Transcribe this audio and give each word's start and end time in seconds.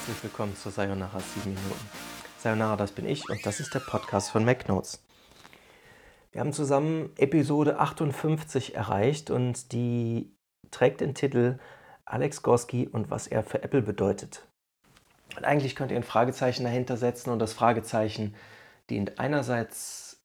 Herzlich 0.00 0.22
willkommen 0.22 0.56
zu 0.56 0.70
Sayonara 0.70 1.20
7 1.20 1.52
Minuten. 1.52 1.90
Sayonara, 2.38 2.76
das 2.76 2.90
bin 2.90 3.06
ich 3.06 3.28
und 3.28 3.44
das 3.44 3.60
ist 3.60 3.74
der 3.74 3.80
Podcast 3.80 4.30
von 4.30 4.46
MacNotes. 4.46 5.04
Wir 6.32 6.40
haben 6.40 6.54
zusammen 6.54 7.10
Episode 7.18 7.78
58 7.78 8.74
erreicht 8.74 9.30
und 9.30 9.72
die 9.72 10.34
trägt 10.70 11.02
den 11.02 11.14
Titel 11.14 11.58
Alex 12.06 12.42
Gorski 12.42 12.88
und 12.88 13.10
was 13.10 13.26
er 13.26 13.44
für 13.44 13.62
Apple 13.62 13.82
bedeutet. 13.82 14.48
Und 15.36 15.44
eigentlich 15.44 15.76
könnt 15.76 15.90
ihr 15.90 15.98
ein 15.98 16.02
Fragezeichen 16.02 16.64
dahinter 16.64 16.96
setzen 16.96 17.28
und 17.28 17.38
das 17.38 17.52
Fragezeichen 17.52 18.34
dient 18.88 19.18
einerseits 19.18 20.22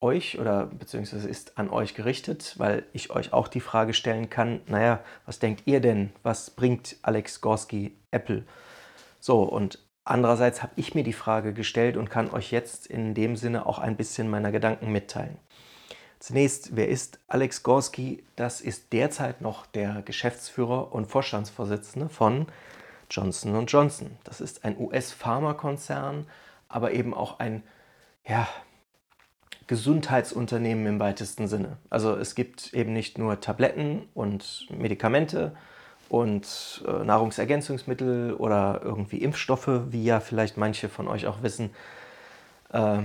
euch 0.00 0.38
oder 0.38 0.66
beziehungsweise 0.66 1.28
ist 1.28 1.58
an 1.58 1.68
euch 1.68 1.96
gerichtet, 1.96 2.54
weil 2.58 2.86
ich 2.92 3.10
euch 3.10 3.32
auch 3.32 3.48
die 3.48 3.60
Frage 3.60 3.92
stellen 3.92 4.30
kann, 4.30 4.60
naja, 4.66 5.02
was 5.24 5.40
denkt 5.40 5.64
ihr 5.66 5.80
denn, 5.80 6.12
was 6.22 6.50
bringt 6.50 6.94
Alex 7.02 7.40
Gorski 7.40 7.98
Apple? 8.12 8.44
So, 9.26 9.42
und 9.42 9.80
andererseits 10.04 10.62
habe 10.62 10.74
ich 10.76 10.94
mir 10.94 11.02
die 11.02 11.12
Frage 11.12 11.52
gestellt 11.52 11.96
und 11.96 12.10
kann 12.10 12.30
euch 12.30 12.52
jetzt 12.52 12.86
in 12.86 13.12
dem 13.12 13.34
Sinne 13.34 13.66
auch 13.66 13.80
ein 13.80 13.96
bisschen 13.96 14.30
meiner 14.30 14.52
Gedanken 14.52 14.92
mitteilen. 14.92 15.36
Zunächst, 16.20 16.76
wer 16.76 16.88
ist 16.88 17.18
Alex 17.26 17.64
Gorski? 17.64 18.22
Das 18.36 18.60
ist 18.60 18.92
derzeit 18.92 19.40
noch 19.40 19.66
der 19.66 20.02
Geschäftsführer 20.02 20.92
und 20.92 21.06
Vorstandsvorsitzende 21.06 22.08
von 22.08 22.46
Johnson 23.10 23.66
Johnson. 23.66 24.16
Das 24.22 24.40
ist 24.40 24.64
ein 24.64 24.78
US-Pharmakonzern, 24.78 26.28
aber 26.68 26.92
eben 26.92 27.12
auch 27.12 27.40
ein 27.40 27.64
ja, 28.28 28.46
Gesundheitsunternehmen 29.66 30.86
im 30.86 31.00
weitesten 31.00 31.48
Sinne. 31.48 31.78
Also 31.90 32.14
es 32.14 32.36
gibt 32.36 32.72
eben 32.74 32.92
nicht 32.92 33.18
nur 33.18 33.40
Tabletten 33.40 34.08
und 34.14 34.68
Medikamente 34.70 35.56
und 36.08 36.84
äh, 36.86 37.04
Nahrungsergänzungsmittel 37.04 38.34
oder 38.34 38.80
irgendwie 38.82 39.18
Impfstoffe, 39.18 39.68
wie 39.90 40.04
ja 40.04 40.20
vielleicht 40.20 40.56
manche 40.56 40.88
von 40.88 41.08
euch 41.08 41.26
auch 41.26 41.42
wissen, 41.42 41.70
äh, 42.72 42.98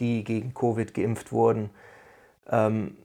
die 0.00 0.24
gegen 0.24 0.54
Covid 0.54 0.94
geimpft 0.94 1.32
wurden, 1.32 1.70
ähm, 2.50 2.96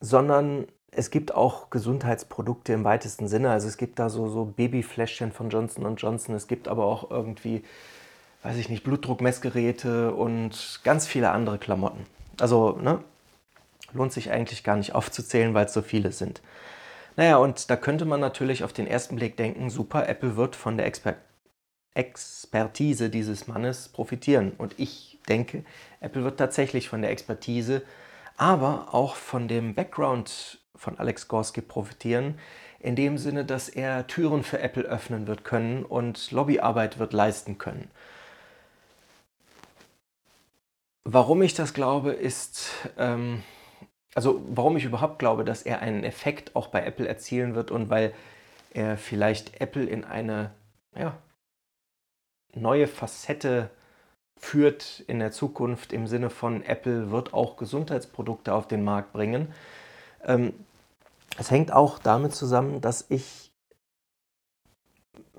sondern 0.00 0.66
es 0.92 1.10
gibt 1.10 1.34
auch 1.34 1.70
Gesundheitsprodukte 1.70 2.72
im 2.72 2.84
weitesten 2.84 3.28
Sinne. 3.28 3.50
Also 3.50 3.68
es 3.68 3.76
gibt 3.76 3.98
da 3.98 4.08
so, 4.08 4.28
so 4.28 4.44
Babyfläschchen 4.44 5.32
von 5.32 5.50
Johnson 5.50 5.96
Johnson. 5.96 6.34
Es 6.34 6.48
gibt 6.48 6.68
aber 6.68 6.84
auch 6.84 7.10
irgendwie, 7.10 7.62
weiß 8.42 8.56
ich 8.56 8.68
nicht, 8.68 8.82
Blutdruckmessgeräte 8.82 10.12
und 10.12 10.80
ganz 10.82 11.06
viele 11.06 11.30
andere 11.30 11.58
Klamotten. 11.58 12.06
Also 12.40 12.78
ne, 12.82 12.98
lohnt 13.92 14.12
sich 14.12 14.30
eigentlich 14.30 14.64
gar 14.64 14.76
nicht 14.76 14.94
aufzuzählen, 14.94 15.54
weil 15.54 15.66
es 15.66 15.72
so 15.72 15.82
viele 15.82 16.12
sind. 16.12 16.42
Naja, 17.16 17.36
und 17.36 17.70
da 17.70 17.76
könnte 17.76 18.04
man 18.04 18.20
natürlich 18.20 18.64
auf 18.64 18.72
den 18.72 18.86
ersten 18.86 19.16
Blick 19.16 19.36
denken, 19.36 19.70
super, 19.70 20.08
Apple 20.08 20.36
wird 20.36 20.56
von 20.56 20.76
der 20.76 20.86
Exper 20.86 21.16
Expertise 21.92 23.10
dieses 23.10 23.48
Mannes 23.48 23.88
profitieren. 23.88 24.52
Und 24.56 24.78
ich 24.78 25.18
denke, 25.28 25.64
Apple 25.98 26.22
wird 26.22 26.38
tatsächlich 26.38 26.88
von 26.88 27.02
der 27.02 27.10
Expertise, 27.10 27.82
aber 28.36 28.94
auch 28.94 29.16
von 29.16 29.48
dem 29.48 29.74
Background 29.74 30.60
von 30.76 30.98
Alex 30.98 31.28
Gorski 31.28 31.60
profitieren, 31.60 32.38
in 32.78 32.96
dem 32.96 33.18
Sinne, 33.18 33.44
dass 33.44 33.68
er 33.68 34.06
Türen 34.06 34.42
für 34.42 34.60
Apple 34.60 34.84
öffnen 34.84 35.26
wird 35.26 35.44
können 35.44 35.84
und 35.84 36.30
Lobbyarbeit 36.30 36.98
wird 36.98 37.12
leisten 37.12 37.58
können. 37.58 37.90
Warum 41.04 41.42
ich 41.42 41.54
das 41.54 41.74
glaube, 41.74 42.12
ist, 42.12 42.70
ähm, 42.96 43.42
also 44.14 44.42
warum 44.48 44.76
ich 44.76 44.84
überhaupt 44.84 45.18
glaube, 45.18 45.44
dass 45.44 45.62
er 45.62 45.80
einen 45.80 46.04
Effekt 46.04 46.56
auch 46.56 46.68
bei 46.68 46.84
Apple 46.84 47.06
erzielen 47.06 47.54
wird 47.54 47.70
und 47.70 47.90
weil 47.90 48.12
er 48.72 48.96
vielleicht 48.96 49.60
Apple 49.60 49.84
in 49.84 50.04
eine 50.04 50.50
ja, 50.96 51.16
neue 52.54 52.86
Facette 52.86 53.70
führt 54.36 55.00
in 55.06 55.18
der 55.18 55.32
Zukunft 55.32 55.92
im 55.92 56.06
Sinne 56.06 56.30
von 56.30 56.62
Apple 56.62 57.10
wird 57.10 57.34
auch 57.34 57.56
Gesundheitsprodukte 57.56 58.54
auf 58.54 58.66
den 58.66 58.82
Markt 58.82 59.12
bringen. 59.12 59.52
Ähm, 60.24 60.54
es 61.38 61.50
hängt 61.50 61.72
auch 61.72 61.98
damit 61.98 62.34
zusammen, 62.34 62.80
dass 62.80 63.06
ich, 63.10 63.52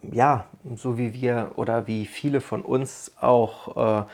ja, 0.02 0.48
so 0.76 0.98
wie 0.98 1.14
wir 1.14 1.54
oder 1.56 1.88
wie 1.88 2.06
viele 2.06 2.42
von 2.42 2.62
uns 2.62 3.12
auch 3.20 4.04
äh, 4.04 4.06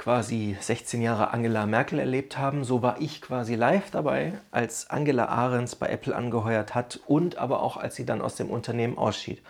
quasi 0.00 0.56
16 0.58 1.02
Jahre 1.02 1.30
Angela 1.34 1.66
Merkel 1.66 1.98
erlebt 1.98 2.38
haben, 2.38 2.64
so 2.64 2.80
war 2.80 3.02
ich 3.02 3.20
quasi 3.20 3.54
live 3.54 3.90
dabei, 3.90 4.32
als 4.50 4.88
Angela 4.88 5.26
Ahrens 5.26 5.76
bei 5.76 5.90
Apple 5.90 6.16
angeheuert 6.16 6.74
hat 6.74 7.00
und 7.06 7.36
aber 7.36 7.62
auch 7.62 7.76
als 7.76 7.96
sie 7.96 8.06
dann 8.06 8.22
aus 8.22 8.34
dem 8.34 8.48
Unternehmen 8.48 8.96
ausschied. 8.96 9.42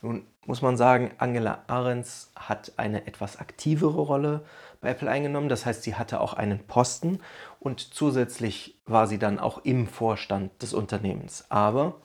Nun 0.00 0.24
muss 0.46 0.62
man 0.62 0.78
sagen, 0.78 1.10
Angela 1.18 1.62
Ahrens 1.66 2.32
hat 2.34 2.72
eine 2.78 3.06
etwas 3.06 3.38
aktivere 3.38 4.00
Rolle 4.00 4.40
bei 4.80 4.88
Apple 4.88 5.10
eingenommen. 5.10 5.50
Das 5.50 5.66
heißt, 5.66 5.82
sie 5.82 5.96
hatte 5.96 6.22
auch 6.22 6.32
einen 6.32 6.60
Posten 6.60 7.20
und 7.60 7.80
zusätzlich 7.80 8.78
war 8.86 9.08
sie 9.08 9.18
dann 9.18 9.38
auch 9.38 9.58
im 9.64 9.86
Vorstand 9.86 10.62
des 10.62 10.72
Unternehmens. 10.72 11.44
Aber 11.50 11.96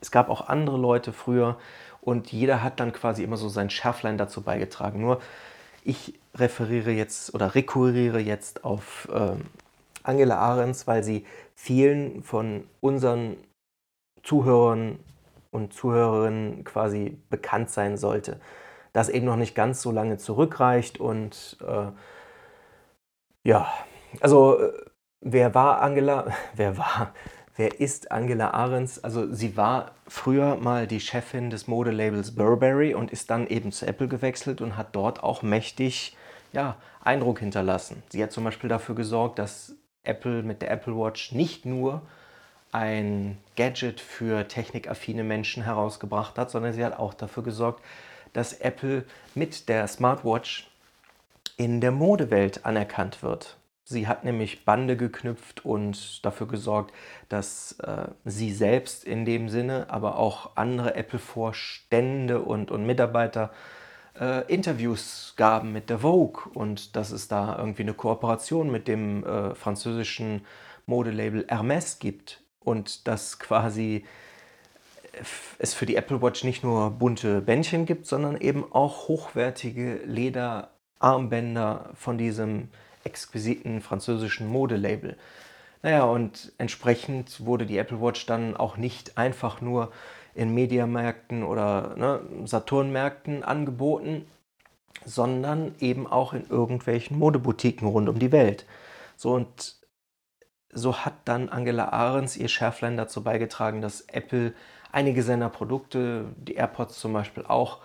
es 0.00 0.10
gab 0.10 0.28
auch 0.28 0.48
andere 0.48 0.78
Leute 0.78 1.12
früher 1.12 1.58
und 2.00 2.32
jeder 2.32 2.60
hat 2.60 2.80
dann 2.80 2.92
quasi 2.92 3.22
immer 3.22 3.36
so 3.36 3.48
sein 3.48 3.70
Schärflein 3.70 4.18
dazu 4.18 4.42
beigetragen. 4.42 5.00
Nur 5.00 5.20
ich 5.84 6.18
referiere 6.34 6.90
jetzt 6.90 7.34
oder 7.34 7.54
rekurriere 7.54 8.20
jetzt 8.20 8.64
auf 8.64 9.08
äh, 9.12 9.32
Angela 10.02 10.36
Ahrens, 10.36 10.86
weil 10.86 11.02
sie 11.02 11.24
vielen 11.54 12.22
von 12.22 12.64
unseren 12.80 13.36
Zuhörern 14.22 14.98
und 15.50 15.72
Zuhörerinnen 15.72 16.64
quasi 16.64 17.18
bekannt 17.28 17.70
sein 17.70 17.96
sollte. 17.96 18.40
Das 18.92 19.08
eben 19.08 19.26
noch 19.26 19.36
nicht 19.36 19.54
ganz 19.54 19.82
so 19.82 19.90
lange 19.90 20.18
zurückreicht 20.18 20.98
und 20.98 21.58
äh, 21.66 21.90
ja, 23.44 23.72
also 24.20 24.58
äh, 24.58 24.72
wer 25.20 25.54
war 25.54 25.80
Angela, 25.82 26.26
wer 26.54 26.76
war, 26.76 27.14
wer 27.60 27.78
ist 27.78 28.10
Angela 28.10 28.52
Ahrens? 28.52 29.04
Also 29.04 29.32
sie 29.34 29.54
war 29.54 29.90
früher 30.08 30.56
mal 30.56 30.86
die 30.86 30.98
Chefin 30.98 31.50
des 31.50 31.68
Modelabels 31.68 32.34
Burberry 32.34 32.94
und 32.94 33.10
ist 33.10 33.30
dann 33.30 33.46
eben 33.46 33.70
zu 33.70 33.86
Apple 33.86 34.08
gewechselt 34.08 34.62
und 34.62 34.78
hat 34.78 34.96
dort 34.96 35.22
auch 35.22 35.42
mächtig 35.42 36.16
ja, 36.54 36.76
Eindruck 37.04 37.40
hinterlassen. 37.40 38.02
Sie 38.08 38.22
hat 38.22 38.32
zum 38.32 38.44
Beispiel 38.44 38.70
dafür 38.70 38.94
gesorgt, 38.94 39.38
dass 39.38 39.74
Apple 40.04 40.42
mit 40.42 40.62
der 40.62 40.70
Apple 40.70 40.96
Watch 40.96 41.32
nicht 41.32 41.66
nur 41.66 42.00
ein 42.72 43.36
Gadget 43.56 44.00
für 44.00 44.48
technikaffine 44.48 45.22
Menschen 45.22 45.62
herausgebracht 45.62 46.38
hat, 46.38 46.50
sondern 46.50 46.72
sie 46.72 46.82
hat 46.82 46.98
auch 46.98 47.12
dafür 47.12 47.42
gesorgt, 47.42 47.84
dass 48.32 48.54
Apple 48.54 49.04
mit 49.34 49.68
der 49.68 49.86
Smartwatch 49.86 50.70
in 51.58 51.82
der 51.82 51.90
Modewelt 51.90 52.64
anerkannt 52.64 53.22
wird. 53.22 53.58
Sie 53.90 54.06
hat 54.06 54.22
nämlich 54.24 54.64
Bande 54.64 54.96
geknüpft 54.96 55.64
und 55.64 56.24
dafür 56.24 56.46
gesorgt, 56.46 56.94
dass 57.28 57.72
äh, 57.80 58.06
sie 58.24 58.52
selbst 58.52 59.02
in 59.04 59.24
dem 59.24 59.48
Sinne, 59.48 59.90
aber 59.90 60.16
auch 60.16 60.54
andere 60.54 60.94
Apple-Vorstände 60.94 62.40
und, 62.40 62.70
und 62.70 62.86
Mitarbeiter 62.86 63.50
äh, 64.16 64.46
Interviews 64.46 65.34
gaben 65.36 65.72
mit 65.72 65.90
der 65.90 65.98
Vogue. 65.98 66.52
Und 66.54 66.94
dass 66.94 67.10
es 67.10 67.26
da 67.26 67.58
irgendwie 67.58 67.82
eine 67.82 67.94
Kooperation 67.94 68.70
mit 68.70 68.86
dem 68.86 69.24
äh, 69.24 69.56
französischen 69.56 70.46
Modelabel 70.86 71.46
Hermès 71.48 71.98
gibt. 71.98 72.44
Und 72.60 73.08
dass 73.08 73.40
quasi 73.40 74.04
es 75.58 75.74
für 75.74 75.86
die 75.86 75.96
Apple 75.96 76.22
Watch 76.22 76.44
nicht 76.44 76.62
nur 76.62 76.92
bunte 76.92 77.40
Bändchen 77.40 77.86
gibt, 77.86 78.06
sondern 78.06 78.40
eben 78.40 78.72
auch 78.72 79.08
hochwertige 79.08 79.96
Lederarmbänder 80.04 81.90
von 81.94 82.18
diesem 82.18 82.68
exquisiten 83.10 83.80
französischen 83.80 84.46
Modelabel. 84.46 85.16
Naja, 85.82 86.04
und 86.04 86.52
entsprechend 86.58 87.44
wurde 87.44 87.66
die 87.66 87.78
Apple 87.78 88.00
Watch 88.00 88.26
dann 88.26 88.56
auch 88.56 88.76
nicht 88.76 89.18
einfach 89.18 89.60
nur 89.60 89.90
in 90.34 90.54
Mediamärkten 90.54 91.42
oder 91.42 91.96
ne, 91.96 92.20
Saturnmärkten 92.46 93.42
angeboten, 93.42 94.26
sondern 95.04 95.74
eben 95.80 96.06
auch 96.06 96.32
in 96.34 96.48
irgendwelchen 96.48 97.18
Modeboutiquen 97.18 97.88
rund 97.88 98.08
um 98.08 98.18
die 98.18 98.32
Welt. 98.32 98.66
So 99.16 99.32
und 99.32 99.76
so 100.72 100.98
hat 100.98 101.14
dann 101.24 101.48
Angela 101.48 101.88
Ahrens 101.88 102.36
ihr 102.36 102.48
Schärflein 102.48 102.96
dazu 102.96 103.24
beigetragen, 103.24 103.82
dass 103.82 104.02
Apple 104.02 104.54
einige 104.92 105.22
seiner 105.22 105.48
Produkte, 105.48 106.26
die 106.36 106.54
AirPods 106.54 107.00
zum 107.00 107.12
Beispiel 107.12 107.44
auch, 107.46 107.78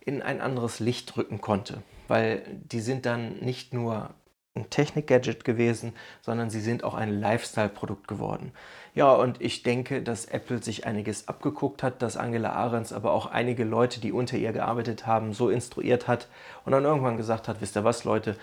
in 0.00 0.22
ein 0.22 0.40
anderes 0.40 0.80
Licht 0.80 1.16
rücken 1.16 1.40
konnte. 1.40 1.82
Weil 2.08 2.42
die 2.52 2.80
sind 2.80 3.06
dann 3.06 3.38
nicht 3.38 3.72
nur 3.72 4.10
ein 4.56 4.70
Technik-Gadget 4.70 5.44
gewesen, 5.44 5.92
sondern 6.22 6.50
sie 6.50 6.60
sind 6.60 6.82
auch 6.82 6.94
ein 6.94 7.20
Lifestyle-Produkt 7.20 8.08
geworden. 8.08 8.52
Ja, 8.94 9.12
und 9.12 9.42
ich 9.42 9.62
denke, 9.62 10.02
dass 10.02 10.24
Apple 10.24 10.62
sich 10.62 10.86
einiges 10.86 11.28
abgeguckt 11.28 11.82
hat, 11.82 12.00
dass 12.00 12.16
Angela 12.16 12.52
Ahrens 12.52 12.94
aber 12.94 13.12
auch 13.12 13.26
einige 13.26 13.64
Leute, 13.64 14.00
die 14.00 14.10
unter 14.10 14.38
ihr 14.38 14.52
gearbeitet 14.52 15.06
haben, 15.06 15.34
so 15.34 15.50
instruiert 15.50 16.08
hat 16.08 16.28
und 16.64 16.72
dann 16.72 16.84
irgendwann 16.84 17.18
gesagt 17.18 17.46
hat, 17.46 17.60
wisst 17.60 17.76
ihr 17.76 17.84
was, 17.84 18.04
Leute, 18.04 18.36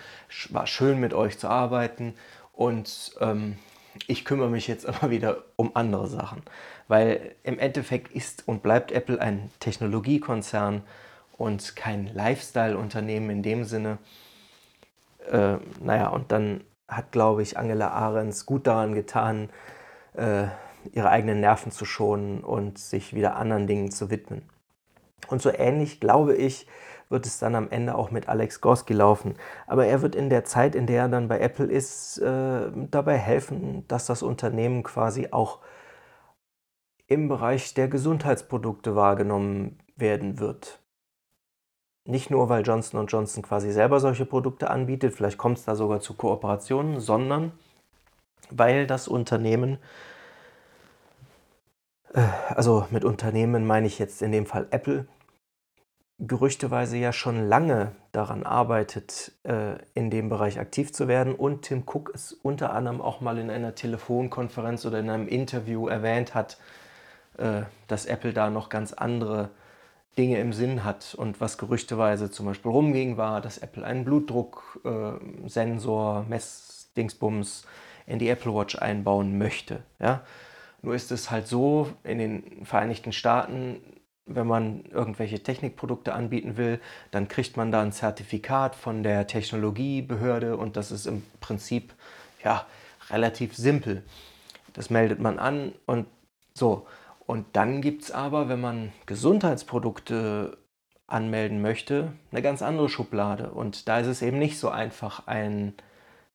war 0.50 0.68
schön 0.68 1.00
mit 1.00 1.16
euch 1.16 1.40
zu 1.40 1.50
arbeiten 1.50 2.14
und 2.54 3.16
ähm, 3.20 3.58
ich 4.08 4.26
kümmere 4.26 4.50
mich 4.50 4.68
jetzt 4.68 4.86
aber 4.88 5.10
wieder 5.10 5.44
um 5.56 5.72
andere 5.76 6.08
Sachen, 6.08 6.44
weil 6.88 7.36
im 7.44 7.58
Endeffekt 7.58 8.14
ist 8.14 8.48
und 8.48 8.62
bleibt 8.62 8.92
Apple 8.92 9.20
ein 9.20 9.50
Technologiekonzern 9.60 10.84
und 11.38 11.76
kein 11.76 12.14
Lifestyle-Unternehmen 12.14 13.30
in 13.32 13.44
dem 13.44 13.64
Sinne. 13.64 13.98
Äh, 15.32 15.58
naja, 15.82 16.10
und 16.10 16.32
dann 16.32 16.64
hat, 16.88 17.12
glaube 17.12 17.42
ich, 17.42 17.58
Angela 17.58 17.90
Ahrens 17.90 18.46
gut 18.46 18.68
daran 18.68 18.94
getan, 18.94 19.50
äh, 20.14 20.46
ihre 20.92 21.10
eigenen 21.10 21.40
Nerven 21.40 21.72
zu 21.72 21.86
schonen 21.86 22.42
und 22.42 22.78
sich 22.78 23.14
wieder 23.14 23.36
anderen 23.36 23.68
Dingen 23.68 23.92
zu 23.92 24.10
widmen. 24.10 24.44
Und 25.28 25.42
so 25.42 25.50
ähnlich, 25.50 26.00
glaube 26.00 26.36
ich, 26.36 26.68
wird 27.10 27.26
es 27.26 27.40
dann 27.40 27.56
am 27.56 27.70
Ende 27.70 27.96
auch 27.96 28.12
mit 28.12 28.28
Alex 28.28 28.60
Gorski 28.60 28.94
laufen. 28.94 29.36
Aber 29.68 29.86
er 29.86 30.02
wird 30.02 30.16
in 30.16 30.30
der 30.30 30.46
Zeit, 30.46 30.76
in 30.76 30.88
der 30.88 31.04
er 31.04 31.10
dann 31.10 31.28
bei 31.28 31.40
Apple 31.40 31.68
ist, 31.68 32.18
äh, 32.18 32.72
dabei 32.92 33.18
helfen, 33.18 33.88
dass 33.88 34.06
das 34.06 34.24
Unternehmen 34.24 34.84
quasi 34.84 35.30
auch 35.32 35.60
im 37.08 37.28
Bereich 37.28 37.74
der 37.74 37.88
Gesundheitsprodukte 37.88 38.96
wahrgenommen 38.96 39.80
werden 39.96 40.40
wird. 40.40 40.83
Nicht 42.06 42.30
nur, 42.30 42.50
weil 42.50 42.64
Johnson 42.64 43.08
Johnson 43.08 43.44
quasi 43.44 43.72
selber 43.72 44.00
solche 44.00 44.26
Produkte 44.26 44.70
anbietet, 44.70 45.14
vielleicht 45.14 45.38
kommt 45.38 45.58
es 45.58 45.66
da 45.66 45.76
sogar 45.76 46.02
zu 46.02 46.16
Kooperationen, 46.16 47.00
sondern 47.00 47.54
weil 48.50 48.88
das 48.88 49.08
Unternehmen, 49.08 49.78
äh, 52.14 52.28
also 52.50 52.88
mit 52.92 53.06
Unternehmen 53.06 53.66
meine 53.66 53.88
ich 53.88 54.00
jetzt 54.00 54.22
in 54.22 54.34
dem 54.34 54.46
Fall 54.46 54.68
Apple, 54.72 55.08
gerüchteweise 56.20 56.98
ja 56.98 57.12
schon 57.12 57.48
lange 57.48 57.94
daran 58.12 58.44
arbeitet, 58.44 59.32
äh, 59.44 59.76
in 59.94 60.10
dem 60.10 60.30
Bereich 60.30 60.60
aktiv 60.60 60.94
zu 60.94 61.08
werden. 61.08 61.34
Und 61.36 61.64
Tim 61.64 61.84
Cook 61.86 62.12
es 62.14 62.34
unter 62.34 62.74
anderem 62.74 63.02
auch 63.02 63.22
mal 63.22 63.38
in 63.38 63.50
einer 63.50 63.76
Telefonkonferenz 63.76 64.86
oder 64.86 65.00
in 65.00 65.10
einem 65.10 65.28
Interview 65.28 65.88
erwähnt 65.88 66.36
hat, 66.36 66.58
äh, 67.38 67.64
dass 67.88 68.06
Apple 68.06 68.34
da 68.34 68.50
noch 68.50 68.70
ganz 68.70 68.94
andere 68.94 69.50
Dinge 70.18 70.40
im 70.40 70.54
Sinn 70.54 70.84
hat. 70.84 71.16
Und 71.16 71.40
was 71.42 71.58
gerüchteweise 71.58 72.30
zum 72.32 72.46
Beispiel 72.46 72.72
rumging, 72.72 73.18
war, 73.18 73.42
dass 73.42 73.58
Apple 73.58 73.86
einen 73.86 74.06
Blutdrucksensor, 74.06 76.26
äh, 76.26 76.30
Messdingsbums 76.30 77.66
in 78.06 78.20
die 78.20 78.30
Apple 78.30 78.54
Watch 78.54 78.78
einbauen 78.78 79.38
möchte. 79.38 79.84
Ja? 80.00 80.22
Nur 80.82 80.96
ist 80.96 81.12
es 81.12 81.32
halt 81.32 81.48
so, 81.48 81.90
in 82.04 82.20
den 82.20 82.66
Vereinigten 82.66 83.14
Staaten 83.14 83.82
wenn 84.26 84.48
man 84.48 84.86
irgendwelche 84.86 85.42
Technikprodukte 85.42 86.14
anbieten 86.14 86.58
will, 86.58 86.80
dann 87.12 87.28
kriegt 87.28 87.58
man 87.58 87.72
da 87.72 87.82
ein 87.82 87.92
Zertifikat 87.92 88.76
von 88.76 89.04
der 89.04 89.28
Technologiebehörde 89.28 90.58
und 90.58 90.78
das 90.78 90.92
ist 90.92 91.08
im 91.08 91.24
Prinzip 91.42 91.94
ja, 92.44 92.66
relativ 93.10 93.56
simpel. 93.56 94.04
Das 94.74 94.90
meldet 94.90 95.20
man 95.20 95.40
an 95.40 95.74
und 95.86 96.08
so. 96.54 96.88
Und 97.26 97.56
dann 97.56 97.82
gibt 97.82 98.04
es 98.04 98.12
aber, 98.12 98.50
wenn 98.50 98.60
man 98.62 98.92
Gesundheitsprodukte 99.06 100.58
anmelden 101.08 101.62
möchte, 101.62 102.14
eine 102.32 102.42
ganz 102.42 102.62
andere 102.62 102.90
Schublade. 102.90 103.52
Und 103.52 103.88
da 103.88 104.00
ist 104.00 104.08
es 104.08 104.22
eben 104.22 104.40
nicht 104.40 104.60
so 104.60 104.70
einfach, 104.70 105.28
ein 105.28 105.74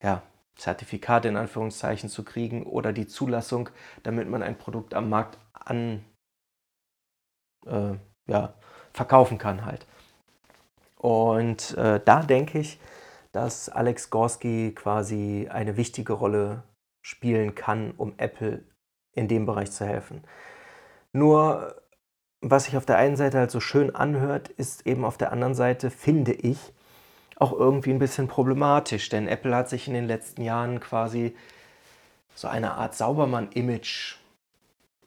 ja, 0.02 0.23
Zertifikat 0.56 1.25
in 1.25 1.37
Anführungszeichen 1.37 2.08
zu 2.08 2.25
kriegen 2.25 2.64
oder 2.64 2.93
die 2.93 3.06
Zulassung, 3.06 3.70
damit 4.02 4.29
man 4.29 4.43
ein 4.43 4.58
Produkt 4.58 4.94
am 4.94 5.08
Markt 5.08 5.38
an, 5.52 6.05
äh, 7.67 7.94
ja, 8.26 8.55
verkaufen 8.93 9.38
kann 9.38 9.64
halt. 9.64 9.87
Und 10.96 11.76
äh, 11.76 12.00
da 12.05 12.23
denke 12.23 12.58
ich, 12.58 12.81
dass 13.32 13.69
Alex 13.69 14.11
Gorski 14.11 14.73
quasi 14.75 15.49
eine 15.50 15.76
wichtige 15.76 16.12
Rolle 16.12 16.64
spielen 17.02 17.55
kann, 17.55 17.93
um 17.96 18.14
Apple 18.17 18.64
in 19.14 19.29
dem 19.29 19.46
Bereich 19.46 19.70
zu 19.70 19.87
helfen. 19.87 20.25
Nur, 21.19 21.75
was 22.41 22.65
sich 22.65 22.76
auf 22.76 22.87
der 22.87 22.97
einen 22.97 23.17
Seite 23.17 23.38
halt 23.38 23.50
so 23.50 23.59
schön 23.59 23.94
anhört, 23.94 24.49
ist 24.49 24.87
eben 24.87 25.05
auf 25.05 25.19
der 25.19 25.32
anderen 25.32 25.55
Seite, 25.55 25.91
finde 25.91 26.32
ich, 26.32 26.59
auch 27.37 27.53
irgendwie 27.53 27.91
ein 27.91 27.99
bisschen 27.99 28.29
problematisch. 28.29 29.09
Denn 29.09 29.26
Apple 29.26 29.55
hat 29.55 29.69
sich 29.69 29.88
in 29.88 29.94
den 29.94 30.06
letzten 30.06 30.43
Jahren 30.43 30.79
quasi 30.79 31.35
so 32.37 32.47
eine 32.47 32.75
Art 32.75 32.94
Saubermann-Image 32.94 34.17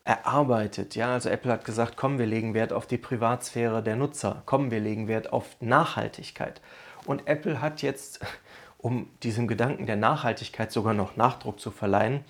erarbeitet. 0.04 0.96
Ja, 0.96 1.14
also 1.14 1.30
Apple 1.30 1.52
hat 1.52 1.64
gesagt, 1.64 1.96
komm, 1.96 2.18
wir 2.18 2.26
legen 2.26 2.52
Wert 2.52 2.74
auf 2.74 2.86
die 2.86 2.98
Privatsphäre 2.98 3.82
der 3.82 3.96
Nutzer, 3.96 4.42
komm, 4.44 4.70
wir 4.70 4.80
legen 4.80 5.08
Wert 5.08 5.32
auf 5.32 5.56
Nachhaltigkeit. 5.60 6.60
Und 7.06 7.26
Apple 7.26 7.62
hat 7.62 7.80
jetzt, 7.80 8.20
um 8.78 9.08
diesem 9.22 9.48
Gedanken 9.48 9.86
der 9.86 9.96
Nachhaltigkeit 9.96 10.72
sogar 10.72 10.92
noch 10.92 11.16
Nachdruck 11.16 11.58
zu 11.58 11.70
verleihen, 11.70 12.24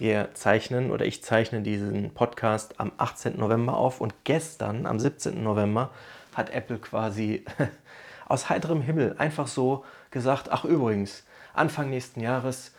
wir 0.00 0.30
zeichnen 0.34 0.90
oder 0.90 1.04
ich 1.04 1.22
zeichne 1.22 1.60
diesen 1.60 2.14
Podcast 2.14 2.80
am 2.80 2.90
18. 2.96 3.38
November 3.38 3.76
auf 3.76 4.00
und 4.00 4.24
gestern, 4.24 4.86
am 4.86 4.98
17. 4.98 5.42
November, 5.42 5.90
hat 6.34 6.50
Apple 6.50 6.78
quasi 6.78 7.44
aus 8.26 8.48
heiterem 8.48 8.80
Himmel 8.80 9.16
einfach 9.18 9.46
so 9.46 9.84
gesagt, 10.10 10.50
ach 10.50 10.64
übrigens, 10.64 11.24
Anfang 11.52 11.90
nächsten 11.90 12.20
Jahres 12.20 12.74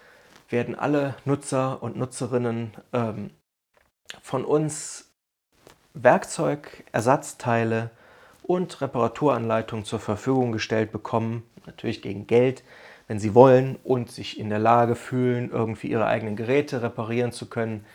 werden 0.50 0.74
alle 0.74 1.16
Nutzer 1.26 1.84
und 1.84 1.96
Nutzerinnen 1.96 2.74
ähm, 2.92 3.30
von 4.22 4.44
uns 4.44 5.12
Werkzeug, 5.94 6.84
Ersatzteile 6.92 7.92
und 8.44 8.82
Reparaturanleitungen 8.82 9.86
zur 9.86 10.00
Verfügung 10.00 10.52
gestellt 10.52 10.92
bekommen, 10.92 11.44
natürlich 11.66 12.02
gegen 12.02 12.28
Geld, 12.28 12.64
wenn 13.12 13.20
sie 13.20 13.36
wollen 13.36 13.78
und 13.84 14.10
sich 14.10 14.40
in 14.40 14.48
der 14.50 14.58
Lage 14.58 14.96
fühlen, 14.96 15.52
irgendwie 15.52 15.88
ihre 15.88 16.06
eigenen 16.06 16.38
Geräte 16.38 16.82
reparieren 16.82 17.34
zu 17.34 17.50
können. 17.50 17.86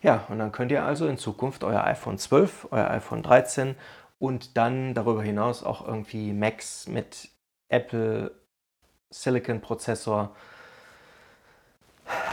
Ja, 0.00 0.24
und 0.30 0.38
dann 0.38 0.50
könnt 0.50 0.72
ihr 0.72 0.82
also 0.82 1.06
in 1.08 1.18
Zukunft 1.18 1.62
euer 1.62 1.84
iPhone 1.84 2.16
12, 2.16 2.68
euer 2.70 2.88
iPhone 2.88 3.22
13 3.22 3.74
und 4.18 4.56
dann 4.56 4.94
darüber 4.94 5.22
hinaus 5.22 5.62
auch 5.62 5.86
irgendwie 5.86 6.32
Macs 6.32 6.88
mit 6.88 7.28
Apple 7.68 8.30
Silicon 9.10 9.60
Prozessor 9.60 10.34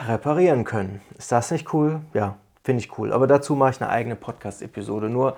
reparieren 0.08 0.64
können. 0.64 1.02
Ist 1.18 1.34
das 1.34 1.52
nicht 1.52 1.74
cool? 1.74 2.00
Ja, 2.14 2.38
Finde 2.64 2.82
ich 2.82 2.98
cool. 2.98 3.12
Aber 3.12 3.28
dazu 3.28 3.54
mache 3.54 3.72
ich 3.72 3.82
eine 3.82 3.90
eigene 3.90 4.16
Podcast-Episode. 4.16 5.10
Nur, 5.10 5.36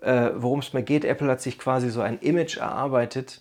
äh, 0.00 0.30
worum 0.36 0.60
es 0.60 0.72
mir 0.72 0.84
geht, 0.84 1.04
Apple 1.04 1.28
hat 1.28 1.40
sich 1.40 1.58
quasi 1.58 1.90
so 1.90 2.02
ein 2.02 2.20
Image 2.20 2.58
erarbeitet. 2.58 3.40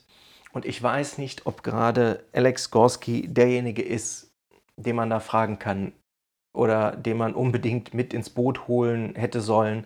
Und 0.56 0.66
ich 0.66 0.81
weiß 0.81 1.18
nicht, 1.18 1.48
ob 1.48 1.63
gerade 1.63 2.24
Alex 2.31 2.72
Gorski 2.72 3.28
derjenige 3.28 3.81
ist, 3.81 4.31
den 4.78 4.96
man 4.96 5.10
da 5.10 5.20
fragen 5.20 5.60
kann 5.60 5.91
oder 6.53 6.96
den 6.96 7.18
man 7.18 7.34
unbedingt 7.34 7.94
mit 7.94 8.13
ins 8.13 8.30
Boot 8.30 8.70
holen 8.70 9.15
hätte 9.15 9.41
sollen, 9.41 9.86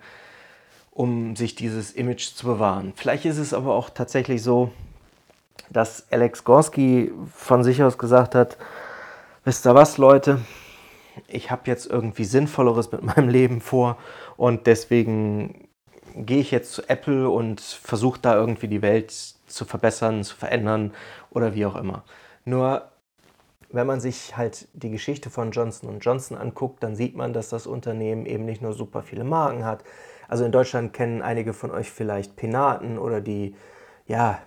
um 0.92 1.36
sich 1.36 1.56
dieses 1.56 1.94
Image 1.94 2.36
zu 2.36 2.46
bewahren. 2.46 2.94
Vielleicht 2.96 3.26
ist 3.26 3.40
es 3.40 3.52
aber 3.52 3.74
auch 3.74 3.90
tatsächlich 3.90 4.44
so, 4.44 4.72
dass 5.72 6.06
Alex 6.12 6.44
Gorski 6.44 7.12
von 7.34 7.64
sich 7.64 7.82
aus 7.82 7.98
gesagt 7.98 8.36
hat, 8.36 8.56
wisst 9.46 9.66
ihr 9.66 9.74
was, 9.74 9.98
Leute, 9.98 10.40
ich 11.28 11.50
habe 11.50 11.64
jetzt 11.66 11.88
irgendwie 11.88 12.26
Sinnvolleres 12.26 12.92
mit 12.92 13.02
meinem 13.02 13.30
Leben 13.38 13.60
vor 13.60 13.98
und 14.38 14.68
deswegen 14.68 15.68
gehe 16.16 16.42
ich 16.42 16.52
jetzt 16.52 16.74
zu 16.74 16.88
Apple 16.88 17.28
und 17.28 17.60
versuche 17.60 18.20
da 18.22 18.36
irgendwie 18.36 18.68
die 18.68 18.84
Welt 18.84 19.39
zu 19.50 19.66
verbessern, 19.66 20.24
zu 20.24 20.36
verändern 20.36 20.94
oder 21.32 21.56
wie 21.56 21.66
auch 21.66 21.76
immer. 21.76 22.04
Nur 22.46 22.90
wenn 23.72 23.86
man 23.86 24.00
sich 24.00 24.36
halt 24.36 24.68
die 24.74 24.90
Geschichte 24.90 25.30
von 25.30 25.52
Johnson 25.52 26.00
Johnson 26.00 26.38
anguckt, 26.38 26.84
dann 26.84 26.96
sieht 26.96 27.16
man, 27.16 27.34
dass 27.34 27.50
das 27.50 27.68
Unternehmen 27.68 28.26
eben 28.26 28.46
nicht 28.46 28.62
nur 28.62 28.74
super 28.74 29.04
viele 29.04 29.24
Marken 29.24 29.64
hat. 29.64 29.84
Also 30.28 30.46
in 30.46 30.52
Deutschland 30.52 30.94
kennen 30.94 31.22
einige 31.22 31.54
von 31.54 31.72
euch 31.72 31.92
vielleicht 31.92 32.36
Penaten 32.36 32.98
oder 32.98 33.22
die 33.22 33.56
ja 34.08 34.40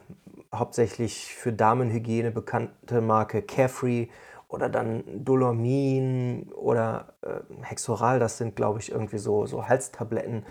hauptsächlich 0.54 1.34
für 1.34 1.52
Damenhygiene 1.52 2.30
bekannte 2.30 3.00
Marke 3.00 3.42
Carefree 3.42 4.08
oder 4.48 4.68
dann 4.68 5.02
Dolomin 5.24 6.52
oder 6.52 7.14
äh, 7.22 7.40
Hexoral, 7.62 8.18
das 8.18 8.38
sind, 8.38 8.54
glaube 8.54 8.80
ich, 8.80 8.92
irgendwie 8.92 9.18
so, 9.18 9.46
so 9.46 9.66
Halstabletten. 9.66 10.44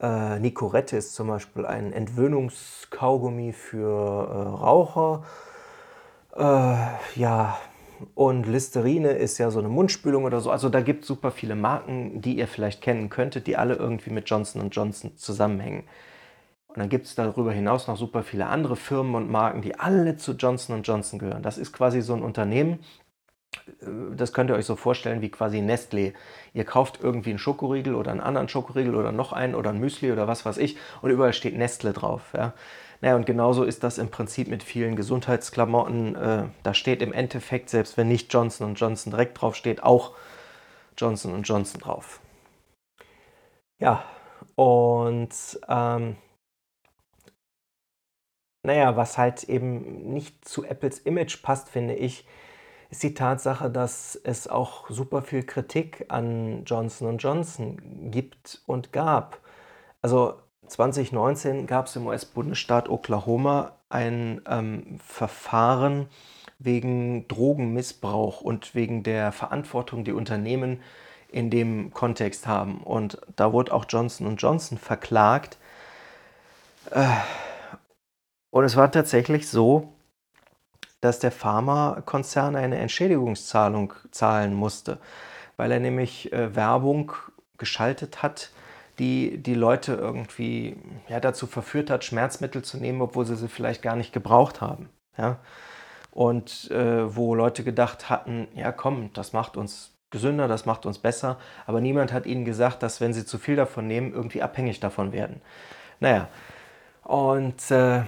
Äh, 0.00 0.38
Nicorette 0.38 0.96
ist 0.96 1.14
zum 1.14 1.28
Beispiel 1.28 1.66
ein 1.66 1.92
Entwöhnungskaugummi 1.92 3.52
für 3.52 3.88
äh, 3.88 4.62
Raucher. 4.62 5.24
Äh, 6.36 7.20
ja, 7.20 7.58
und 8.14 8.46
Listerine 8.46 9.10
ist 9.10 9.38
ja 9.38 9.50
so 9.50 9.58
eine 9.58 9.68
Mundspülung 9.68 10.24
oder 10.24 10.40
so. 10.40 10.50
Also 10.50 10.68
da 10.68 10.80
gibt 10.80 11.02
es 11.02 11.08
super 11.08 11.30
viele 11.30 11.56
Marken, 11.56 12.20
die 12.20 12.38
ihr 12.38 12.46
vielleicht 12.46 12.80
kennen 12.80 13.10
könntet, 13.10 13.46
die 13.46 13.56
alle 13.56 13.74
irgendwie 13.74 14.10
mit 14.10 14.30
Johnson 14.30 14.70
Johnson 14.70 15.16
zusammenhängen. 15.16 15.84
Und 16.68 16.78
dann 16.78 16.88
gibt 16.90 17.06
es 17.06 17.14
darüber 17.14 17.52
hinaus 17.52 17.88
noch 17.88 17.96
super 17.96 18.22
viele 18.22 18.46
andere 18.46 18.76
Firmen 18.76 19.16
und 19.16 19.30
Marken, 19.30 19.62
die 19.62 19.78
alle 19.80 20.16
zu 20.16 20.32
Johnson 20.32 20.82
Johnson 20.82 21.18
gehören. 21.18 21.42
Das 21.42 21.58
ist 21.58 21.72
quasi 21.72 22.02
so 22.02 22.14
ein 22.14 22.22
Unternehmen, 22.22 22.78
das 24.14 24.32
könnt 24.32 24.50
ihr 24.50 24.56
euch 24.56 24.66
so 24.66 24.76
vorstellen 24.76 25.20
wie 25.20 25.30
quasi 25.30 25.58
Nestlé. 25.58 26.14
Ihr 26.52 26.64
kauft 26.64 27.00
irgendwie 27.02 27.30
einen 27.30 27.38
Schokoriegel 27.38 27.94
oder 27.94 28.10
einen 28.10 28.20
anderen 28.20 28.48
Schokoriegel 28.48 28.94
oder 28.94 29.12
noch 29.12 29.32
einen 29.32 29.54
oder 29.54 29.70
ein 29.70 29.78
Müsli 29.78 30.12
oder 30.12 30.26
was 30.28 30.44
weiß 30.44 30.58
ich 30.58 30.76
und 31.02 31.10
überall 31.10 31.32
steht 31.32 31.56
Nestle 31.56 31.92
drauf. 31.92 32.32
Ja. 32.34 32.54
Naja, 33.00 33.14
und 33.14 33.26
genauso 33.26 33.62
ist 33.62 33.84
das 33.84 33.98
im 33.98 34.10
Prinzip 34.10 34.48
mit 34.48 34.62
vielen 34.62 34.96
Gesundheitsklamotten. 34.96 36.16
Äh, 36.16 36.44
da 36.62 36.74
steht 36.74 37.00
im 37.00 37.12
Endeffekt, 37.12 37.70
selbst 37.70 37.96
wenn 37.96 38.08
nicht 38.08 38.32
Johnson 38.32 38.74
Johnson 38.74 39.12
direkt 39.12 39.40
drauf 39.40 39.54
steht, 39.54 39.82
auch 39.82 40.14
Johnson 40.96 41.42
Johnson 41.42 41.80
drauf. 41.80 42.20
Ja, 43.80 44.04
und 44.56 45.30
ähm, 45.68 46.16
naja, 48.64 48.96
was 48.96 49.16
halt 49.16 49.44
eben 49.44 50.12
nicht 50.12 50.46
zu 50.46 50.64
Apples 50.64 50.98
Image 50.98 51.42
passt, 51.42 51.68
finde 51.68 51.94
ich, 51.94 52.26
ist 52.90 53.02
die 53.02 53.14
Tatsache, 53.14 53.70
dass 53.70 54.18
es 54.22 54.48
auch 54.48 54.88
super 54.88 55.22
viel 55.22 55.42
Kritik 55.42 56.06
an 56.08 56.64
Johnson 56.64 57.18
Johnson 57.18 58.10
gibt 58.10 58.62
und 58.66 58.92
gab. 58.92 59.40
Also 60.00 60.34
2019 60.66 61.66
gab 61.66 61.86
es 61.86 61.96
im 61.96 62.06
US-Bundesstaat 62.06 62.88
Oklahoma 62.88 63.72
ein 63.88 64.42
ähm, 64.48 64.98
Verfahren 65.04 66.08
wegen 66.58 67.28
Drogenmissbrauch 67.28 68.40
und 68.40 68.74
wegen 68.74 69.02
der 69.02 69.32
Verantwortung, 69.32 70.04
die 70.04 70.12
Unternehmen 70.12 70.80
in 71.30 71.50
dem 71.50 71.92
Kontext 71.92 72.46
haben. 72.46 72.82
Und 72.82 73.20
da 73.36 73.52
wurde 73.52 73.72
auch 73.72 73.84
Johnson 73.88 74.36
Johnson 74.36 74.78
verklagt. 74.78 75.58
Äh, 76.90 77.06
und 78.50 78.64
es 78.64 78.76
war 78.76 78.90
tatsächlich 78.90 79.48
so, 79.48 79.92
dass 81.00 81.18
der 81.18 81.30
Pharmakonzern 81.30 82.56
eine 82.56 82.78
Entschädigungszahlung 82.78 83.94
zahlen 84.10 84.54
musste, 84.54 84.98
weil 85.56 85.70
er 85.72 85.80
nämlich 85.80 86.32
äh, 86.32 86.54
Werbung 86.54 87.12
geschaltet 87.56 88.22
hat, 88.22 88.50
die 88.98 89.38
die 89.38 89.54
Leute 89.54 89.94
irgendwie 89.94 90.76
ja, 91.08 91.20
dazu 91.20 91.46
verführt 91.46 91.90
hat, 91.90 92.04
Schmerzmittel 92.04 92.62
zu 92.62 92.78
nehmen, 92.78 93.00
obwohl 93.00 93.24
sie 93.26 93.36
sie 93.36 93.48
vielleicht 93.48 93.82
gar 93.82 93.96
nicht 93.96 94.12
gebraucht 94.12 94.60
haben. 94.60 94.88
Ja? 95.16 95.38
Und 96.10 96.70
äh, 96.70 97.14
wo 97.14 97.34
Leute 97.34 97.62
gedacht 97.62 98.10
hatten, 98.10 98.48
ja 98.54 98.72
komm, 98.72 99.12
das 99.12 99.32
macht 99.32 99.56
uns 99.56 99.94
gesünder, 100.10 100.48
das 100.48 100.66
macht 100.66 100.86
uns 100.86 100.98
besser, 100.98 101.38
aber 101.66 101.80
niemand 101.80 102.12
hat 102.12 102.26
ihnen 102.26 102.44
gesagt, 102.44 102.82
dass 102.82 103.00
wenn 103.00 103.12
sie 103.12 103.26
zu 103.26 103.38
viel 103.38 103.56
davon 103.56 103.86
nehmen, 103.86 104.12
irgendwie 104.12 104.42
abhängig 104.42 104.80
davon 104.80 105.12
werden. 105.12 105.42
Naja, 106.00 106.28
und 107.04 107.70
äh, 107.70 108.02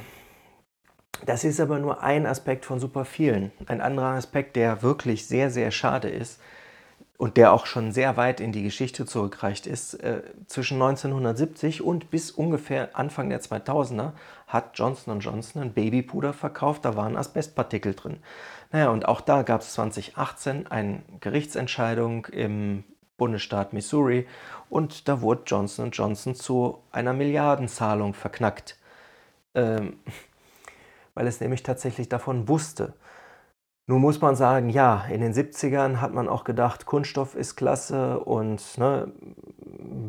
das 1.26 1.44
ist 1.44 1.60
aber 1.60 1.78
nur 1.78 2.02
ein 2.02 2.26
Aspekt 2.26 2.64
von 2.64 2.80
super 2.80 3.04
vielen. 3.04 3.52
Ein 3.66 3.80
anderer 3.80 4.14
Aspekt, 4.14 4.56
der 4.56 4.82
wirklich 4.82 5.26
sehr, 5.26 5.50
sehr 5.50 5.70
schade 5.70 6.08
ist 6.08 6.40
und 7.20 7.36
der 7.36 7.52
auch 7.52 7.66
schon 7.66 7.92
sehr 7.92 8.16
weit 8.16 8.40
in 8.40 8.50
die 8.50 8.62
Geschichte 8.62 9.04
zurückreicht 9.04 9.66
ist, 9.66 9.94
äh, 9.94 10.22
zwischen 10.46 10.80
1970 10.80 11.82
und 11.82 12.10
bis 12.10 12.30
ungefähr 12.30 12.96
Anfang 12.98 13.28
der 13.28 13.42
2000er 13.42 14.12
hat 14.46 14.70
Johnson 14.78 15.20
Johnson 15.20 15.60
ein 15.60 15.72
Babypuder 15.74 16.32
verkauft, 16.32 16.84
da 16.86 16.96
waren 16.96 17.18
Asbestpartikel 17.18 17.94
drin. 17.94 18.20
Naja, 18.72 18.88
und 18.88 19.06
auch 19.06 19.20
da 19.20 19.42
gab 19.42 19.60
es 19.60 19.74
2018 19.74 20.68
eine 20.68 21.02
Gerichtsentscheidung 21.20 22.24
im 22.26 22.84
Bundesstaat 23.18 23.74
Missouri 23.74 24.26
und 24.70 25.06
da 25.06 25.20
wurde 25.20 25.42
Johnson 25.44 25.90
Johnson 25.90 26.34
zu 26.34 26.78
einer 26.90 27.12
Milliardenzahlung 27.12 28.14
verknackt. 28.14 28.78
Ähm, 29.54 29.98
weil 31.20 31.26
es 31.26 31.38
nämlich 31.38 31.62
tatsächlich 31.62 32.08
davon 32.08 32.48
wusste. 32.48 32.94
Nun 33.86 34.00
muss 34.00 34.22
man 34.22 34.36
sagen, 34.36 34.70
ja, 34.70 35.04
in 35.10 35.20
den 35.20 35.34
70ern 35.34 36.00
hat 36.00 36.14
man 36.14 36.30
auch 36.30 36.44
gedacht, 36.44 36.86
Kunststoff 36.86 37.34
ist 37.34 37.56
klasse 37.56 38.20
und 38.20 38.78
ne, 38.78 39.12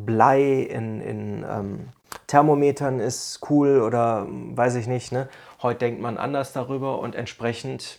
Blei 0.06 0.62
in, 0.62 1.02
in 1.02 1.44
ähm, 1.46 1.88
Thermometern 2.28 2.98
ist 2.98 3.40
cool 3.50 3.82
oder 3.82 4.26
weiß 4.26 4.76
ich 4.76 4.86
nicht. 4.86 5.12
Ne? 5.12 5.28
Heute 5.60 5.80
denkt 5.80 6.00
man 6.00 6.16
anders 6.16 6.54
darüber 6.54 6.98
und 7.00 7.14
entsprechend 7.14 7.98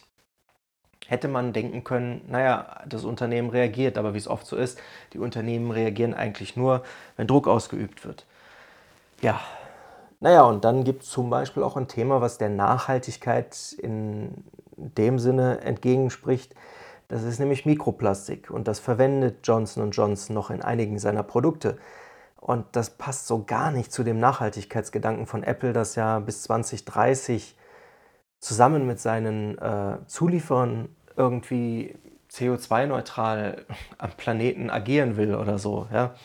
hätte 1.05 1.27
man 1.27 1.53
denken 1.53 1.83
können, 1.83 2.21
naja, 2.27 2.81
das 2.87 3.03
Unternehmen 3.03 3.51
reagiert, 3.51 3.99
aber 3.99 4.15
wie 4.15 4.17
es 4.17 4.27
oft 4.27 4.47
so 4.47 4.55
ist, 4.55 4.81
die 5.13 5.19
Unternehmen 5.19 5.69
reagieren 5.69 6.15
eigentlich 6.15 6.55
nur, 6.55 6.81
wenn 7.15 7.27
Druck 7.27 7.47
ausgeübt 7.47 8.05
wird. 8.05 8.25
Ja, 9.21 9.39
naja, 10.23 10.43
und 10.43 10.63
dann 10.63 10.85
gibt 10.85 11.03
es 11.03 11.09
zum 11.09 11.29
Beispiel 11.29 11.63
auch 11.63 11.75
ein 11.75 11.89
Thema, 11.89 12.21
was 12.21 12.37
der 12.37 12.47
Nachhaltigkeit 12.47 13.75
in 13.77 14.45
dem 14.77 15.19
Sinne 15.19 15.59
entgegenspricht. 15.59 16.55
Das 17.09 17.23
ist 17.23 17.39
nämlich 17.39 17.65
Mikroplastik 17.65 18.49
und 18.49 18.69
das 18.69 18.79
verwendet 18.79 19.39
Johnson 19.43 19.91
Johnson 19.91 20.33
noch 20.33 20.49
in 20.49 20.61
einigen 20.61 20.97
seiner 20.97 21.23
Produkte. 21.23 21.77
Und 22.37 22.65
das 22.71 22.91
passt 22.91 23.27
so 23.27 23.43
gar 23.43 23.71
nicht 23.71 23.91
zu 23.91 24.05
dem 24.05 24.21
Nachhaltigkeitsgedanken 24.21 25.27
von 25.27 25.43
Apple, 25.43 25.73
das 25.73 25.95
ja 25.95 26.19
bis 26.19 26.43
2030 26.43 27.57
zusammen 28.39 28.87
mit 28.87 29.01
seinen 29.01 29.57
äh, 29.57 29.97
Zulieferern 30.07 30.87
irgendwie 31.17 31.97
CO2-neutral 32.31 33.65
am 33.97 34.11
Planeten 34.11 34.69
agieren 34.69 35.17
will 35.17 35.35
oder 35.35 35.57
so. 35.57 35.87
Ja? 35.91 36.15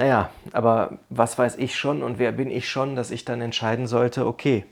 Naja, 0.00 0.30
aber 0.52 0.96
was 1.10 1.36
weiß 1.36 1.58
ich 1.58 1.76
schon 1.76 2.02
und 2.02 2.18
wer 2.18 2.32
bin 2.32 2.50
ich 2.50 2.70
schon, 2.70 2.96
dass 2.96 3.10
ich 3.10 3.26
dann 3.26 3.42
entscheiden 3.42 3.86
sollte, 3.86 4.26
okay, 4.26 4.64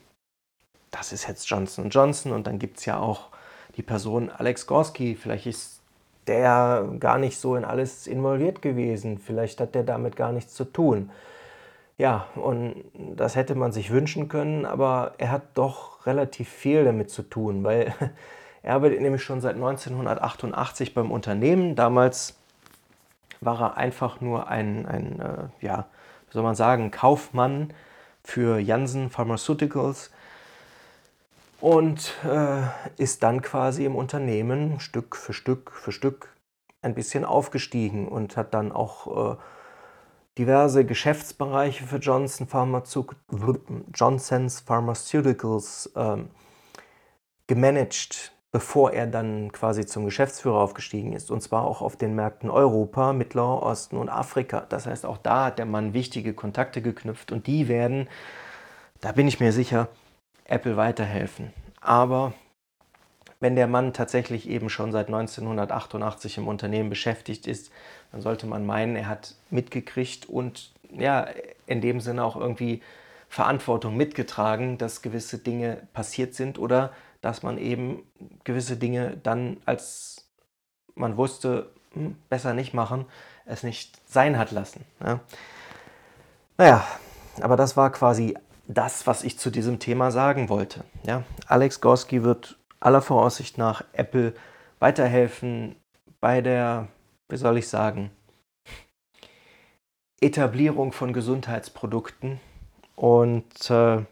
das 0.90 1.12
ist 1.12 1.28
jetzt 1.28 1.50
Johnson 1.50 1.90
Johnson 1.90 2.32
und 2.32 2.46
dann 2.46 2.58
gibt 2.58 2.78
es 2.78 2.86
ja 2.86 2.98
auch 2.98 3.28
die 3.76 3.82
Person 3.82 4.30
Alex 4.30 4.66
Gorski, 4.66 5.16
vielleicht 5.16 5.44
ist 5.44 5.82
der 6.28 6.88
gar 6.98 7.18
nicht 7.18 7.38
so 7.38 7.56
in 7.56 7.66
alles 7.66 8.06
involviert 8.06 8.62
gewesen, 8.62 9.18
vielleicht 9.18 9.60
hat 9.60 9.74
der 9.74 9.82
damit 9.82 10.16
gar 10.16 10.32
nichts 10.32 10.54
zu 10.54 10.64
tun. 10.64 11.10
Ja, 11.98 12.28
und 12.34 12.86
das 12.94 13.36
hätte 13.36 13.54
man 13.54 13.70
sich 13.70 13.90
wünschen 13.90 14.30
können, 14.30 14.64
aber 14.64 15.12
er 15.18 15.30
hat 15.30 15.42
doch 15.56 16.06
relativ 16.06 16.48
viel 16.48 16.86
damit 16.86 17.10
zu 17.10 17.22
tun, 17.22 17.64
weil 17.64 17.92
er 18.62 18.76
arbeitet 18.76 19.02
nämlich 19.02 19.22
schon 19.22 19.42
seit 19.42 19.56
1988 19.56 20.94
beim 20.94 21.10
Unternehmen. 21.10 21.76
Damals 21.76 22.38
war 23.40 23.60
er 23.60 23.76
einfach 23.76 24.20
nur 24.20 24.48
ein, 24.48 24.86
ein 24.86 25.20
äh, 25.20 25.64
ja, 25.64 25.86
wie 26.28 26.32
soll 26.34 26.42
man 26.42 26.54
sagen, 26.54 26.90
Kaufmann 26.90 27.72
für 28.22 28.58
Janssen 28.58 29.10
Pharmaceuticals 29.10 30.10
und 31.60 32.14
äh, 32.24 32.62
ist 32.96 33.22
dann 33.22 33.42
quasi 33.42 33.84
im 33.84 33.96
Unternehmen 33.96 34.80
Stück 34.80 35.16
für 35.16 35.32
Stück 35.32 35.72
für 35.72 35.92
Stück 35.92 36.34
ein 36.82 36.94
bisschen 36.94 37.24
aufgestiegen 37.24 38.06
und 38.06 38.36
hat 38.36 38.54
dann 38.54 38.70
auch 38.70 39.32
äh, 39.32 39.36
diverse 40.38 40.84
Geschäftsbereiche 40.84 41.84
für 41.84 41.96
Johnson 41.96 42.46
Pharmazeut 42.46 43.16
Johnson's 43.92 44.60
Pharmaceuticals 44.60 45.90
äh, 45.96 46.18
gemanagt 47.48 48.32
bevor 48.50 48.92
er 48.92 49.06
dann 49.06 49.52
quasi 49.52 49.84
zum 49.84 50.04
Geschäftsführer 50.04 50.58
aufgestiegen 50.58 51.12
ist. 51.12 51.30
Und 51.30 51.42
zwar 51.42 51.64
auch 51.64 51.82
auf 51.82 51.96
den 51.96 52.14
Märkten 52.14 52.50
Europa, 52.50 53.12
Mittlerer 53.12 53.62
Osten 53.62 53.96
und 53.96 54.08
Afrika. 54.08 54.64
Das 54.68 54.86
heißt, 54.86 55.04
auch 55.04 55.18
da 55.18 55.46
hat 55.46 55.58
der 55.58 55.66
Mann 55.66 55.92
wichtige 55.92 56.32
Kontakte 56.32 56.80
geknüpft 56.80 57.30
und 57.30 57.46
die 57.46 57.68
werden, 57.68 58.08
da 59.00 59.12
bin 59.12 59.28
ich 59.28 59.40
mir 59.40 59.52
sicher, 59.52 59.88
Apple 60.44 60.76
weiterhelfen. 60.76 61.52
Aber 61.80 62.32
wenn 63.40 63.54
der 63.54 63.66
Mann 63.66 63.92
tatsächlich 63.92 64.48
eben 64.48 64.70
schon 64.70 64.92
seit 64.92 65.06
1988 65.08 66.38
im 66.38 66.48
Unternehmen 66.48 66.90
beschäftigt 66.90 67.46
ist, 67.46 67.70
dann 68.10 68.22
sollte 68.22 68.46
man 68.46 68.66
meinen, 68.66 68.96
er 68.96 69.08
hat 69.08 69.34
mitgekriegt 69.50 70.26
und 70.26 70.72
ja, 70.90 71.28
in 71.66 71.80
dem 71.80 72.00
Sinne 72.00 72.24
auch 72.24 72.34
irgendwie 72.34 72.82
Verantwortung 73.28 73.96
mitgetragen, 73.96 74.78
dass 74.78 75.02
gewisse 75.02 75.38
Dinge 75.38 75.82
passiert 75.92 76.34
sind 76.34 76.58
oder 76.58 76.92
dass 77.20 77.42
man 77.42 77.58
eben 77.58 78.02
gewisse 78.44 78.76
Dinge 78.76 79.16
dann, 79.22 79.58
als 79.64 80.30
man 80.94 81.16
wusste, 81.16 81.70
hm, 81.92 82.16
besser 82.28 82.54
nicht 82.54 82.74
machen, 82.74 83.06
es 83.44 83.62
nicht 83.62 83.98
sein 84.08 84.38
hat 84.38 84.50
lassen. 84.50 84.84
Ja. 85.04 85.20
Naja, 86.56 86.84
aber 87.40 87.56
das 87.56 87.76
war 87.76 87.90
quasi 87.90 88.36
das, 88.66 89.06
was 89.06 89.24
ich 89.24 89.38
zu 89.38 89.50
diesem 89.50 89.78
Thema 89.78 90.10
sagen 90.10 90.48
wollte. 90.48 90.84
Ja. 91.04 91.24
Alex 91.46 91.80
Gorski 91.80 92.22
wird 92.22 92.58
aller 92.80 93.02
Voraussicht 93.02 93.58
nach 93.58 93.82
Apple 93.92 94.34
weiterhelfen 94.78 95.76
bei 96.20 96.40
der, 96.40 96.88
wie 97.28 97.36
soll 97.36 97.58
ich 97.58 97.68
sagen, 97.68 98.10
Etablierung 100.20 100.92
von 100.92 101.12
Gesundheitsprodukten 101.12 102.40
und 102.96 103.70
äh, 103.70 104.02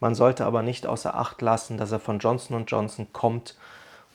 man 0.00 0.14
sollte 0.14 0.44
aber 0.44 0.62
nicht 0.62 0.86
außer 0.86 1.14
Acht 1.14 1.42
lassen, 1.42 1.76
dass 1.76 1.92
er 1.92 2.00
von 2.00 2.18
Johnson 2.18 2.64
Johnson 2.66 3.12
kommt 3.12 3.56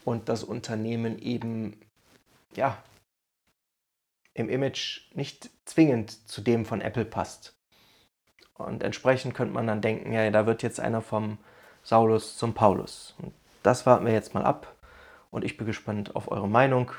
und 0.05 0.29
das 0.29 0.43
Unternehmen 0.43 1.19
eben 1.19 1.79
ja, 2.55 2.77
im 4.33 4.49
Image 4.49 5.01
nicht 5.13 5.49
zwingend 5.65 6.27
zu 6.29 6.41
dem 6.41 6.65
von 6.65 6.81
Apple 6.81 7.05
passt. 7.05 7.55
Und 8.55 8.83
entsprechend 8.83 9.33
könnte 9.35 9.53
man 9.53 9.67
dann 9.67 9.81
denken, 9.81 10.11
ja, 10.11 10.29
da 10.31 10.45
wird 10.45 10.63
jetzt 10.63 10.79
einer 10.79 11.01
vom 11.01 11.37
Saulus 11.83 12.37
zum 12.37 12.53
Paulus. 12.53 13.15
Und 13.21 13.33
das 13.63 13.85
warten 13.85 14.05
wir 14.05 14.13
jetzt 14.13 14.33
mal 14.33 14.43
ab. 14.43 14.75
Und 15.31 15.45
ich 15.45 15.57
bin 15.57 15.67
gespannt 15.67 16.15
auf 16.15 16.31
eure 16.31 16.49
Meinung 16.49 16.91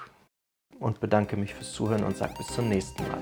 und 0.78 1.00
bedanke 1.00 1.36
mich 1.36 1.54
fürs 1.54 1.72
Zuhören 1.72 2.04
und 2.04 2.16
sage 2.16 2.34
bis 2.38 2.46
zum 2.48 2.68
nächsten 2.68 3.02
Mal. 3.08 3.20